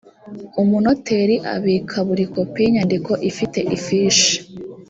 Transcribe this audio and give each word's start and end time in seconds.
umunoteri 0.61 1.35
abika 1.53 1.97
buri 2.07 2.23
kopi 2.33 2.59
y 2.63 2.67
inyandiko 2.69 3.11
ifite 3.29 3.59
ifishi 3.77 4.33